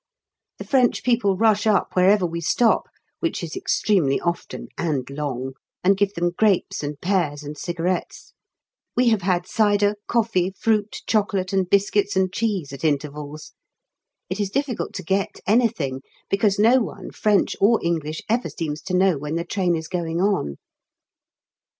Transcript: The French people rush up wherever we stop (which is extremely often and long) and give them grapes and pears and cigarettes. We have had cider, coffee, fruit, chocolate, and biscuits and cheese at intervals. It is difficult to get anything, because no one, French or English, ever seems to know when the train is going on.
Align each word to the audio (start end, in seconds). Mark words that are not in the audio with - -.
The 0.57 0.63
French 0.65 1.03
people 1.03 1.37
rush 1.37 1.67
up 1.67 1.89
wherever 1.95 2.25
we 2.25 2.41
stop 2.41 2.87
(which 3.19 3.43
is 3.43 3.55
extremely 3.55 4.19
often 4.19 4.67
and 4.75 5.07
long) 5.11 5.51
and 5.83 5.95
give 5.95 6.15
them 6.15 6.31
grapes 6.31 6.81
and 6.81 6.99
pears 6.99 7.43
and 7.43 7.55
cigarettes. 7.55 8.33
We 8.95 9.09
have 9.09 9.21
had 9.21 9.45
cider, 9.47 9.93
coffee, 10.07 10.53
fruit, 10.59 11.03
chocolate, 11.05 11.53
and 11.53 11.69
biscuits 11.69 12.15
and 12.15 12.33
cheese 12.33 12.73
at 12.73 12.83
intervals. 12.83 13.53
It 14.27 14.39
is 14.39 14.49
difficult 14.49 14.93
to 14.95 15.03
get 15.03 15.39
anything, 15.45 16.01
because 16.31 16.57
no 16.57 16.79
one, 16.81 17.11
French 17.11 17.55
or 17.61 17.79
English, 17.85 18.23
ever 18.27 18.49
seems 18.49 18.81
to 18.85 18.95
know 18.95 19.19
when 19.19 19.35
the 19.35 19.45
train 19.45 19.75
is 19.75 19.87
going 19.87 20.19
on. 20.19 20.55